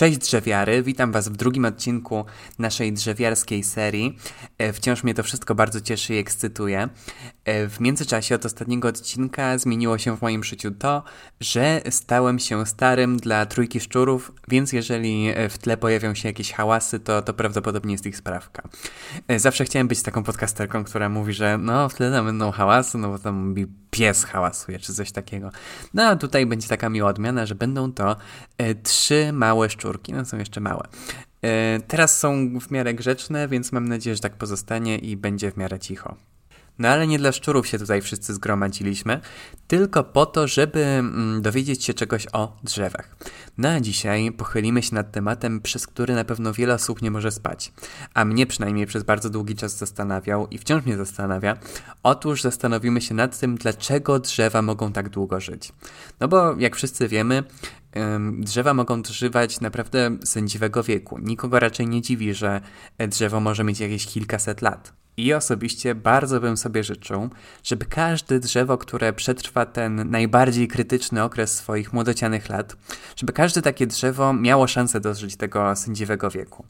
[0.00, 2.24] Cześć drzewiary, witam Was w drugim odcinku
[2.58, 4.18] naszej drzewiarskiej serii.
[4.58, 6.88] E, wciąż mnie to wszystko bardzo cieszy i ekscytuje.
[7.44, 11.02] E, w międzyczasie od ostatniego odcinka zmieniło się w moim życiu to,
[11.40, 16.52] że stałem się starym dla trójki szczurów, więc jeżeli e, w tle pojawią się jakieś
[16.52, 18.62] hałasy, to, to prawdopodobnie jest ich sprawka.
[19.36, 23.18] Zawsze chciałem być taką podcasterką, która mówi, że no w tle będą hałasy, no bo
[23.18, 23.54] tam
[23.90, 25.50] pies hałasuje, czy coś takiego.
[25.94, 28.16] No a tutaj będzie taka miła odmiana, że będą to
[28.82, 30.82] trzy małe szczurki, no są jeszcze małe.
[31.42, 35.56] E, teraz są w miarę grzeczne, więc mam nadzieję, że tak pozostanie i będzie w
[35.56, 36.16] miarę cicho.
[36.78, 39.20] No ale nie dla szczurów się tutaj wszyscy zgromadziliśmy,
[39.70, 43.16] tylko po to, żeby mm, dowiedzieć się czegoś o drzewach.
[43.58, 47.30] No a dzisiaj pochylimy się nad tematem, przez który na pewno wiele osób nie może
[47.30, 47.72] spać.
[48.14, 51.56] A mnie przynajmniej przez bardzo długi czas zastanawiał i wciąż mnie zastanawia.
[52.02, 55.72] Otóż zastanowimy się nad tym, dlaczego drzewa mogą tak długo żyć.
[56.20, 57.42] No bo jak wszyscy wiemy,
[58.38, 61.18] drzewa mogą dożywać naprawdę sędziwego wieku.
[61.18, 62.60] Nikogo raczej nie dziwi, że
[63.08, 65.00] drzewo może mieć jakieś kilkaset lat.
[65.16, 67.30] I osobiście bardzo bym sobie życzył,
[67.64, 72.76] żeby każde drzewo, które przetrwa ten najbardziej krytyczny okres swoich młodocianych lat,
[73.16, 76.64] żeby każde takie drzewo miało szansę dożyć tego sędziwego wieku.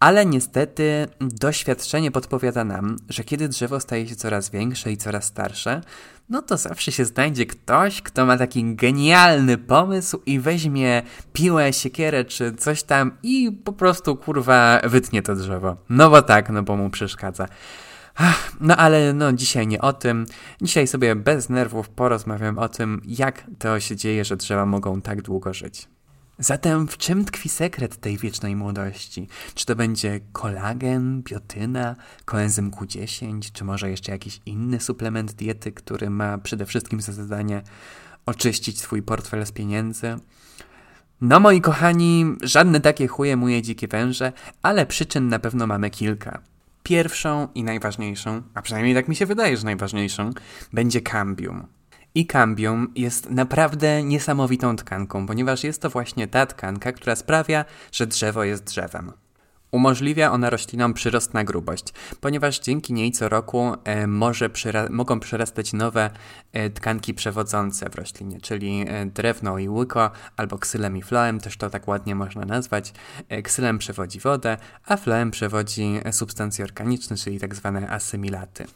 [0.00, 5.80] Ale niestety doświadczenie podpowiada nam, że kiedy drzewo staje się coraz większe i coraz starsze,
[6.28, 12.24] no to zawsze się znajdzie ktoś, kto ma taki genialny pomysł i weźmie piłę, siekierę
[12.24, 15.76] czy coś tam i po prostu kurwa wytnie to drzewo.
[15.88, 17.48] No bo tak, no bo mu przeszkadza.
[18.60, 20.26] No ale no dzisiaj nie o tym.
[20.62, 25.22] Dzisiaj sobie bez nerwów porozmawiam o tym, jak to się dzieje, że drzewa mogą tak
[25.22, 25.88] długo żyć.
[26.38, 29.28] Zatem w czym tkwi sekret tej wiecznej młodości?
[29.54, 36.10] Czy to będzie kolagen, biotyna, koenzym Q10, czy może jeszcze jakiś inny suplement diety, który
[36.10, 37.62] ma przede wszystkim za zadanie
[38.26, 40.16] oczyścić swój portfel z pieniędzy?
[41.20, 46.42] No moi kochani, żadne takie chuje muje dzikie węże, ale przyczyn na pewno mamy kilka.
[46.86, 50.30] Pierwszą i najważniejszą, a przynajmniej tak mi się wydaje, że najważniejszą,
[50.72, 51.66] będzie cambium.
[52.14, 58.06] I cambium jest naprawdę niesamowitą tkanką, ponieważ jest to właśnie ta tkanka, która sprawia, że
[58.06, 59.12] drzewo jest drzewem.
[59.76, 61.84] Umożliwia ona roślinom przyrost na grubość,
[62.20, 66.10] ponieważ dzięki niej co roku e, może przyra mogą przyrastać nowe
[66.52, 71.56] e, tkanki przewodzące w roślinie, czyli e, drewno i łyko, albo ksylem i floem, też
[71.56, 72.92] to tak ładnie można nazwać.
[73.44, 78.66] Ksylem przewodzi wodę, a floem przewodzi substancje organiczne, czyli tak zwane asymilaty.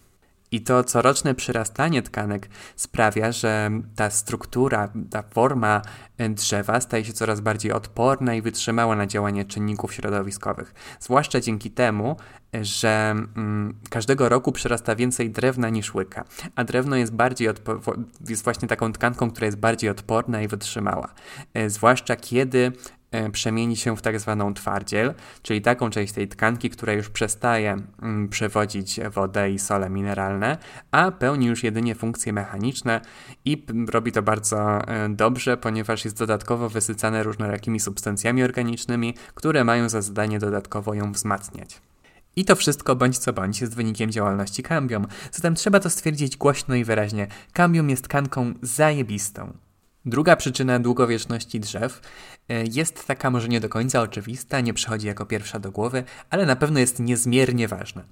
[0.52, 5.82] I to coroczne przyrastanie tkanek sprawia, że ta struktura, ta forma
[6.18, 10.74] e, drzewa staje się coraz bardziej odporna i wytrzymała na działanie czynników środowiskowych.
[11.00, 12.16] Zwłaszcza dzięki temu,
[12.62, 16.24] że mm, każdego roku przyrasta więcej drewna niż łyka,
[16.56, 17.48] a drewno jest bardziej
[18.28, 21.14] jest właśnie taką tkanką, która jest bardziej odporna i wytrzymała.
[21.54, 22.99] E, zwłaszcza kiedy E,
[23.32, 28.28] przemieni się w tak zwaną twardziel, czyli taką część tej tkanki, która już przestaje mm,
[28.28, 30.58] przewodzić wodę i sole mineralne,
[30.90, 33.00] a pełni już jedynie funkcje mechaniczne
[33.44, 39.88] i robi to bardzo e, dobrze, ponieważ jest dodatkowo wysycane różnorakimi substancjami organicznymi, które mają
[39.88, 41.80] za zadanie dodatkowo ją wzmacniać.
[42.36, 46.74] I to wszystko bądź co bądź jest wynikiem działalności Cambium, zatem trzeba to stwierdzić głośno
[46.74, 47.26] i wyraźnie.
[47.52, 49.52] Cambium jest tkanką zajebistą.
[50.04, 52.00] Druga przyczyna długowieczności drzew
[52.48, 56.46] e, jest taka może nie do końca oczywista, nie przychodzi jako pierwsza do głowy, ale
[56.46, 58.04] na pewno jest niezmiernie ważna.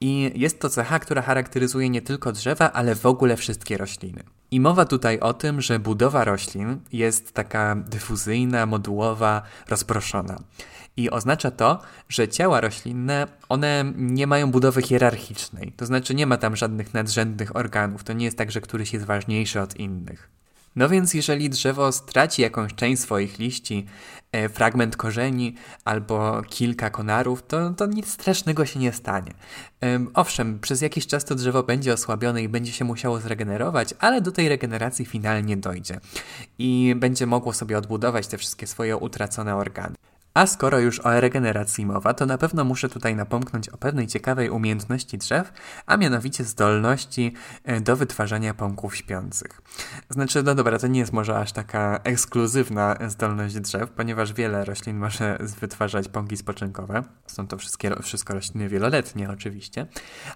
[0.00, 4.22] I jest to cecha, która charakteryzuje nie tylko drzewa, ale w ogóle wszystkie rośliny.
[4.50, 10.38] I mowa tutaj o tym, że budowa roślin jest taka dyfuzyjna, modułowa, rozproszona.
[10.96, 15.72] I oznacza to, że ciała roślinne, one nie mają budowy hierarchicznej.
[15.76, 18.04] To znaczy nie ma tam żadnych nadrzędnych organów.
[18.04, 20.37] To nie jest tak, że któryś jest ważniejszy od innych.
[20.78, 23.86] No więc jeżeli drzewo straci jakąś część swoich liści,
[24.32, 29.32] e, fragment korzeni albo kilka konarów, to, to nic strasznego się nie stanie.
[30.14, 34.32] Owszem, przez jakiś czas to drzewo będzie osłabione i będzie się musiało zregenerować, ale do
[34.32, 36.00] tej regeneracji finalnie dojdzie
[36.58, 39.94] i będzie mogło sobie odbudować te wszystkie swoje utracone organy.
[40.38, 44.50] A skoro już o regeneracji mowa, to na pewno muszę tutaj napomknąć o pewnej ciekawej
[44.50, 45.52] umiejętności drzew,
[45.86, 49.62] a mianowicie zdolności e, do wytwarzania pąków śpiących.
[50.10, 54.96] Znaczy, no dobra, to nie jest może aż taka ekskluzywna zdolność drzew, ponieważ wiele roślin
[54.96, 57.02] może wytwarzać pąki spoczynkowe.
[57.26, 59.86] Są to wszystkie, wszystko rośliny wieloletnie oczywiście,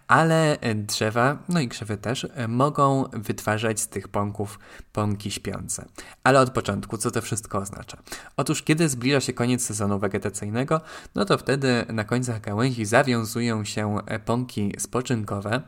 [0.08, 4.58] ale e, drzewa, no i krzewy też, e, mogą wytwarzać z tych pąków
[4.93, 5.84] pąki śpiące.
[6.25, 7.99] Ale od początku, co to wszystko oznacza?
[8.37, 10.80] Otóż, kiedy zbliża się koniec sezonu sezonu wegetacyjnego,
[11.14, 15.62] no to wtedy na końcach gałęzi zawiązują się pąki spoczynkowe,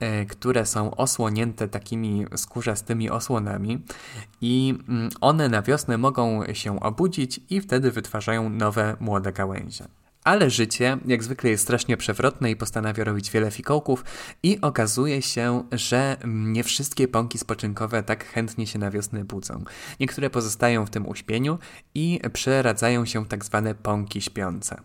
[0.00, 3.82] E, które są osłonięte takimi skórzastymi osłonami
[4.40, 9.84] i mm, one na wiosnę mogą się obudzić i wtedy wytwarzają nowe młode gałęzie.
[10.28, 14.04] Ale życie, jak zwykle, jest strasznie przewrotne i postanawia robić wiele fikołków
[14.42, 19.64] i okazuje się, że nie wszystkie pąki spoczynkowe tak chętnie się na wiosnę budzą.
[20.00, 21.58] Niektóre pozostają w tym uśpieniu
[21.94, 24.80] i przeradzają się w tak zwane pąki śpiące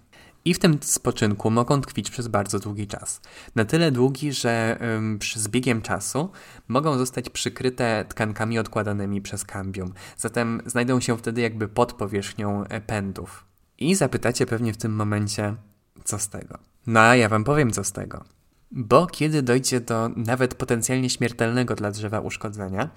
[0.46, 3.22] i w tym spoczynku mogą tkwić przez bardzo długi czas.
[3.56, 6.30] Na tyle długi, że ym, z biegiem czasu
[6.68, 9.94] mogą zostać przykryte tkankami odkładanymi przez kambium.
[10.18, 13.53] Zatem znajdą się wtedy jakby pod powierzchnią e, pędów.
[13.84, 15.56] I zapytacie pewnie w tym momencie,
[16.04, 16.58] co z tego?
[16.88, 18.24] No a ja wam powiem, co z tego.
[18.72, 22.90] Bo kiedy dojdzie do nawet potencjalnie śmiertelnego dla drzewa uszkodzenia,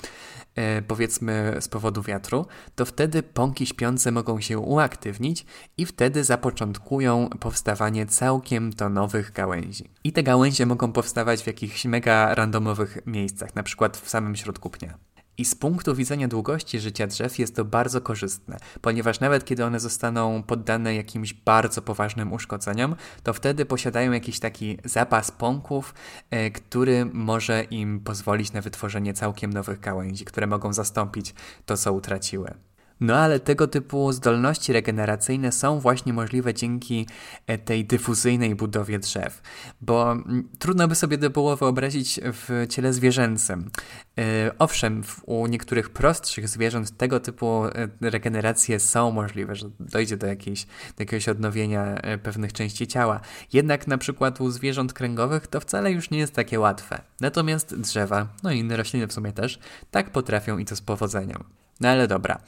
[0.54, 5.46] e, powiedzmy z powodu wiatru, to wtedy pąki śpiące mogą się uaktywnić
[5.76, 9.90] i wtedy zapoczątkują powstawanie całkiem to nowych gałęzi.
[10.04, 14.70] I te gałęzie mogą powstawać w jakichś mega randomowych miejscach, na przykład w samym środku
[14.70, 14.98] pnia.
[15.38, 19.80] I z punktu widzenia długości życia drzew jest to bardzo korzystne, ponieważ nawet kiedy one
[19.80, 25.94] zostaną poddane jakimś bardzo poważnym uszkodzeniom, to wtedy posiadają jakiś taki zapas pąków,
[26.30, 31.34] e, który może im pozwolić na wytworzenie całkiem nowych gałęzi, które mogą zastąpić
[31.66, 32.54] to, co utraciły.
[33.00, 37.06] No ale tego typu zdolności regeneracyjne są właśnie możliwe dzięki
[37.46, 39.42] e, tej dyfuzyjnej budowie drzew,
[39.80, 43.70] bo mm, trudno by sobie to było wyobrazić w ciele zwierzęcym.
[44.18, 47.70] E, owszem, u niektórych prostszych zwierząt tego typu e,
[48.00, 53.20] regeneracje są możliwe, że dojdzie do, jakiejś, do jakiegoś odnowienia pewnych części ciała.
[53.52, 57.00] Jednak na przykład u zwierząt kręgowych to wcale już nie jest takie łatwe.
[57.20, 59.58] Natomiast drzewa, no i inne rośliny w sumie też,
[59.90, 61.65] tak potrafią i to z powodzeniem.
[61.80, 62.38] No ale dobra.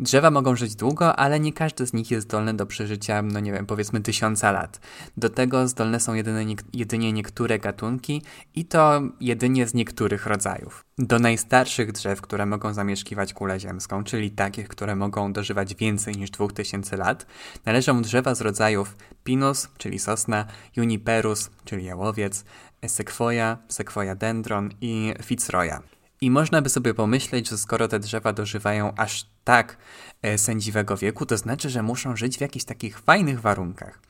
[0.00, 3.52] Drzewa mogą żyć długo, ale nie każde z nich jest zdolne do przeżycia, no nie
[3.52, 4.80] wiem, powiedzmy tysiąca lat.
[5.16, 8.22] Do tego zdolne są jedynie, jedynie niektóre gatunki
[8.54, 10.84] i to jedynie z niektórych rodzajów.
[10.98, 16.30] Do najstarszych drzew, które mogą zamieszkiwać kulę ziemską, czyli takich, które mogą dożywać więcej niż
[16.30, 17.26] 2000 lat,
[17.64, 20.46] należą drzewa z rodzajów Pinus, czyli sosna,
[20.76, 22.44] Juniperus, czyli jałowiec,
[22.86, 25.97] Sequoia, Sequoia dendron i Fitzroya.
[26.20, 29.76] I można by sobie pomyśleć, że skoro te drzewa dożywają aż tak
[30.22, 34.00] e, sędziwego wieku, to znaczy, że muszą żyć w jakichś takich fajnych warunkach.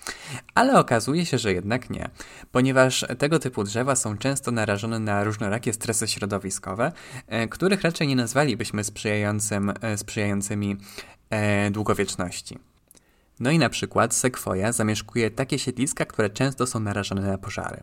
[0.55, 2.11] Ale okazuje się, że jednak nie,
[2.53, 6.93] ponieważ tego typu drzewa są często narażone na różnorakie stresy środowiskowe,
[7.27, 10.77] e, których raczej nie nazwalibyśmy sprzyjającym, e, sprzyjającymi
[11.71, 12.59] długowieczności.
[13.41, 17.83] No i na przykład sekwoja zamieszkuje takie siedliska, które często są narażone na pożary.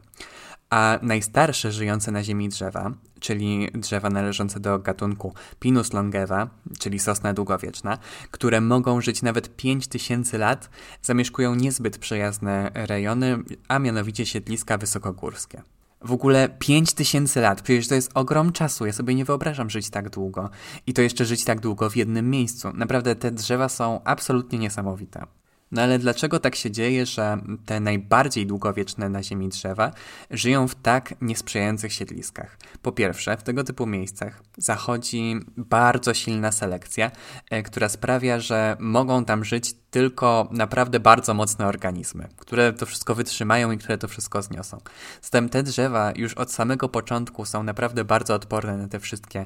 [0.76, 6.50] A najstarsze żyjące na ziemi drzewa, czyli drzewa należące do gatunku Pinus longeva,
[6.80, 7.98] czyli sosna długowieczna,
[8.32, 10.70] które mogą żyć nawet 5000 lat,
[11.02, 13.38] zamieszkują niezbyt przyjazne rejony,
[13.68, 15.62] a mianowicie siedliska wysokogórskie.
[16.02, 18.86] W ogóle 5000 lat, przecież to jest ogrom czasu.
[18.86, 20.50] Ja sobie nie wyobrażam żyć tak długo.
[20.88, 22.72] I to jeszcze żyć tak długo w jednym miejscu.
[22.74, 25.26] Naprawdę te drzewa są absolutnie niesamowite.
[25.72, 29.92] No ale dlaczego tak się dzieje, że te najbardziej długowieczne na Ziemi drzewa
[30.32, 32.58] żyją w tak niesprzyjających siedliskach?
[32.82, 37.12] Po pierwsze, w tego typu miejscach zachodzi bardzo silna selekcja,
[37.50, 43.16] e, która sprawia, że mogą tam żyć tylko naprawdę bardzo mocne organizmy, które to wszystko
[43.16, 44.78] wytrzymają i które to wszystko zniosą.
[45.22, 49.46] Zatem te drzewa już od samego początku są naprawdę bardzo odporne na te wszystkie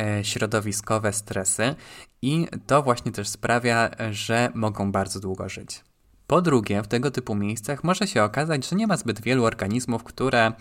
[0.00, 1.74] e, środowiskowe stresy
[2.22, 5.84] i to właśnie też sprawia, że mogą bardzo długo żyć.
[6.26, 10.04] Po drugie, w tego typu miejscach może się okazać, że nie ma zbyt wielu organizmów,
[10.04, 10.52] które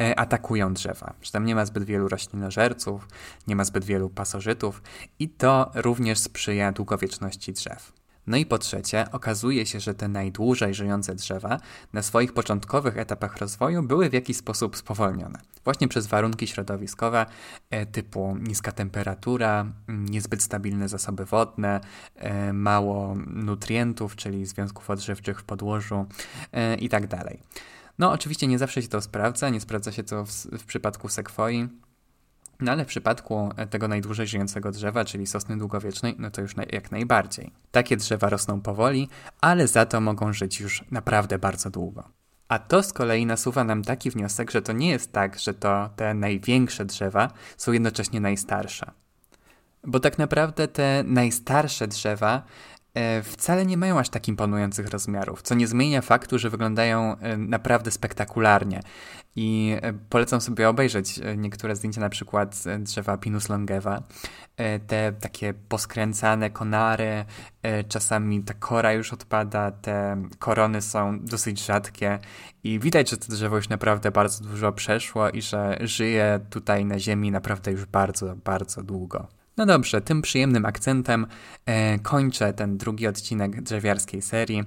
[0.00, 3.08] e, atakują drzewa, że tam nie ma zbyt wielu roślinożerców,
[3.46, 4.82] nie ma zbyt wielu pasożytów
[5.18, 7.97] i to również sprzyja długowieczności drzew.
[8.28, 11.60] No i po trzecie, okazuje się, że te najdłużej żyjące drzewa
[11.92, 15.38] na swoich początkowych etapach rozwoju były w jakiś sposób spowolnione.
[15.64, 17.26] Właśnie przez warunki środowiskowe
[17.70, 21.80] e, typu niska temperatura, niezbyt stabilne zasoby wodne,
[22.16, 26.06] e, mało nutrientów, czyli związków odżywczych w podłożu
[26.52, 27.08] e, itd.
[27.08, 27.36] Tak
[27.98, 31.68] no oczywiście nie zawsze się to sprawdza, nie sprawdza się to w, w przypadku sekwoi,
[32.60, 36.54] no ale w przypadku e, tego najdłużej żyjącego drzewa, czyli sosny długowiecznej, no to już
[36.72, 37.52] jak najbardziej.
[37.70, 39.08] Takie drzewa rosną powoli,
[39.40, 42.08] ale za to mogą żyć już naprawdę bardzo długo.
[42.48, 45.90] A to z kolei nasuwa nam taki wniosek, że to nie jest tak, że to
[45.96, 48.90] te największe drzewa są jednocześnie najstarsze.
[49.84, 52.42] Bo tak naprawdę te najstarsze drzewa
[53.22, 57.90] wcale nie mają aż tak imponujących rozmiarów, co nie zmienia faktu, że wyglądają e, naprawdę
[57.90, 58.80] spektakularnie.
[59.36, 64.02] I e, polecam sobie obejrzeć niektóre zdjęcia, na przykład drzewa Pinus longeva.
[64.86, 67.24] Te takie poskręcane konary,
[67.88, 72.18] czasami ta kora już odpada, te korony są dosyć rzadkie
[72.64, 76.98] i widać, że to drzewo już naprawdę bardzo dużo przeszło i że żyje tutaj na
[76.98, 79.37] ziemi naprawdę już bardzo, bardzo długo.
[79.58, 81.26] No dobrze, tym przyjemnym akcentem
[81.66, 84.64] e, kończę ten drugi odcinek drzewiarskiej serii.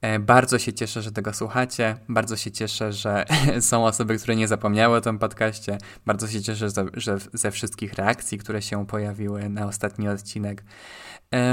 [0.00, 1.96] E, bardzo się cieszę, że tego słuchacie.
[2.08, 3.24] Bardzo się cieszę, że
[3.60, 5.78] są osoby, które nie zapomniały o tym podcaście.
[6.06, 10.64] Bardzo się cieszę, że, ze wszystkich reakcji, które się pojawiły na ostatni odcinek.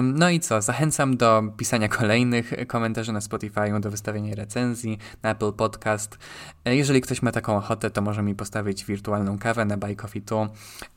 [0.04, 0.62] No i co?
[0.62, 6.18] Zachęcam do pisania kolejnych komentarzy na Spotify, do wystawienia recenzji na Apple Podcast.
[6.66, 10.22] E, jeżeli ktoś ma taką ochotę, to może mi postawić wirtualną kawę na Buy Coffee
[10.22, 10.50] 2.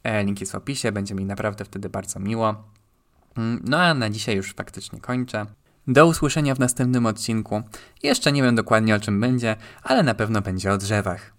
[0.05, 2.65] E, link jest w opisie, będzie mi naprawdę wtedy bardzo miło.
[3.37, 5.47] Mm, no a na dzisiaj już faktycznie kończę.
[5.89, 7.63] Do usłyszenia w następnym odcinku.
[8.03, 11.38] Jeszcze nie wiem dokładnie o czym będzie, ale na pewno będzie o drzewach.